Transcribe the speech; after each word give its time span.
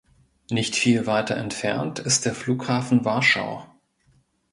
Nicht 0.49 0.75
viel 0.75 1.05
weiter 1.05 1.35
entfernt 1.37 1.99
ist 1.99 2.25
der 2.25 2.33
Flughafen 2.33 3.05
Warschau. 3.05 3.67